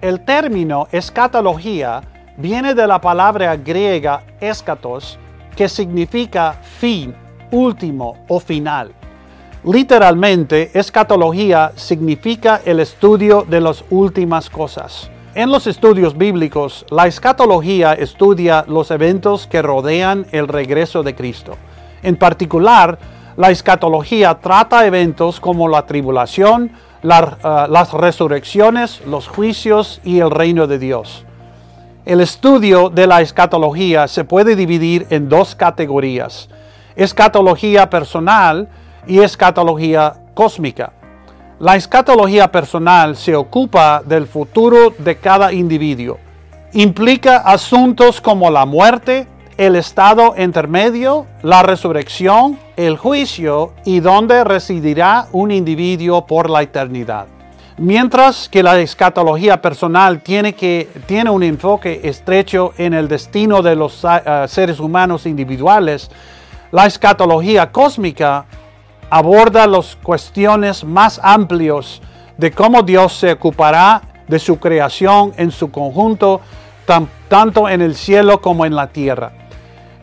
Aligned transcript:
El 0.00 0.20
término 0.20 0.86
escatología 0.92 2.02
viene 2.36 2.72
de 2.74 2.86
la 2.86 3.00
palabra 3.00 3.56
griega 3.56 4.22
escatos, 4.40 5.18
que 5.56 5.68
significa 5.68 6.52
fin, 6.52 7.12
último 7.50 8.16
o 8.28 8.38
final. 8.38 8.92
Literalmente, 9.64 10.70
escatología 10.72 11.72
significa 11.74 12.60
el 12.64 12.78
estudio 12.78 13.44
de 13.48 13.60
las 13.60 13.84
últimas 13.90 14.48
cosas. 14.48 15.10
En 15.34 15.50
los 15.50 15.66
estudios 15.66 16.16
bíblicos, 16.16 16.86
la 16.90 17.08
escatología 17.08 17.94
estudia 17.94 18.64
los 18.68 18.92
eventos 18.92 19.48
que 19.48 19.62
rodean 19.62 20.26
el 20.30 20.46
regreso 20.46 21.02
de 21.02 21.16
Cristo. 21.16 21.56
En 22.04 22.14
particular, 22.14 23.00
la 23.36 23.50
escatología 23.50 24.38
trata 24.40 24.86
eventos 24.86 25.40
como 25.40 25.66
la 25.68 25.86
tribulación, 25.86 26.70
ah, 27.02 27.66
las 27.70 27.92
resurrecciones, 27.92 29.00
los 29.06 29.28
juicios 29.28 30.00
y 30.04 30.20
el 30.20 30.30
reino 30.30 30.66
de 30.66 30.78
Dios. 30.78 31.24
El 32.04 32.20
estudio 32.20 32.88
de 32.88 33.06
la 33.06 33.20
escatología 33.20 34.08
se 34.08 34.24
puede 34.24 34.56
dividir 34.56 35.06
en 35.10 35.28
dos 35.28 35.54
categorías, 35.54 36.48
escatología 36.96 37.90
personal 37.90 38.68
y 39.06 39.20
escatología 39.20 40.14
cósmica. 40.34 40.92
La 41.58 41.76
escatología 41.76 42.50
personal 42.52 43.16
se 43.16 43.34
ocupa 43.34 44.02
del 44.04 44.26
futuro 44.26 44.94
de 44.96 45.16
cada 45.16 45.52
individuo. 45.52 46.18
Implica 46.72 47.38
asuntos 47.38 48.20
como 48.20 48.50
la 48.50 48.64
muerte, 48.64 49.26
el 49.56 49.74
estado 49.74 50.34
intermedio, 50.38 51.26
la 51.42 51.62
resurrección, 51.62 52.58
el 52.78 52.96
juicio 52.96 53.72
y 53.84 53.98
dónde 53.98 54.44
residirá 54.44 55.26
un 55.32 55.50
individuo 55.50 56.24
por 56.24 56.48
la 56.48 56.62
eternidad. 56.62 57.26
Mientras 57.76 58.48
que 58.48 58.62
la 58.62 58.78
escatología 58.78 59.60
personal 59.60 60.20
tiene, 60.20 60.52
que, 60.54 60.88
tiene 61.06 61.28
un 61.30 61.42
enfoque 61.42 62.00
estrecho 62.04 62.72
en 62.78 62.94
el 62.94 63.08
destino 63.08 63.62
de 63.62 63.74
los 63.74 64.04
ah, 64.04 64.46
seres 64.46 64.78
humanos 64.78 65.26
individuales, 65.26 66.08
la 66.70 66.86
escatología 66.86 67.72
cósmica 67.72 68.46
aborda 69.10 69.66
las 69.66 69.96
cuestiones 69.96 70.84
más 70.84 71.20
amplios 71.22 72.00
de 72.36 72.52
cómo 72.52 72.82
Dios 72.82 73.12
se 73.12 73.32
ocupará 73.32 74.02
de 74.28 74.38
su 74.38 74.60
creación 74.60 75.32
en 75.36 75.50
su 75.50 75.72
conjunto, 75.72 76.40
tan- 76.86 77.08
tanto 77.28 77.68
en 77.68 77.82
el 77.82 77.96
cielo 77.96 78.40
como 78.40 78.64
en 78.66 78.76
la 78.76 78.86
tierra. 78.86 79.32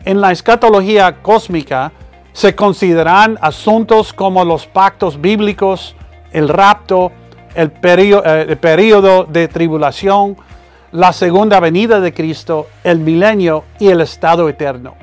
En 0.04 0.20
la 0.20 0.30
escatología 0.30 1.22
cósmica 1.22 1.92
se 2.36 2.54
consideran 2.54 3.38
asuntos 3.40 4.12
como 4.12 4.44
los 4.44 4.66
pactos 4.66 5.18
bíblicos, 5.18 5.96
el 6.32 6.50
rapto, 6.50 7.10
el 7.54 7.72
perio- 7.72 8.22
eh, 8.26 8.56
periodo 8.56 9.24
de 9.24 9.48
tribulación, 9.48 10.36
la 10.92 11.14
segunda 11.14 11.60
venida 11.60 11.98
de 11.98 12.12
Cristo, 12.12 12.66
el 12.84 12.98
milenio 12.98 13.64
y 13.78 13.88
el 13.88 14.02
estado 14.02 14.50
eterno. 14.50 14.96